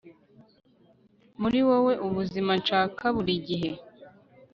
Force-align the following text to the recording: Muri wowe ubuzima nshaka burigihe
Muri 1.41 1.59
wowe 1.67 1.93
ubuzima 2.07 2.51
nshaka 2.61 3.03
burigihe 3.15 3.71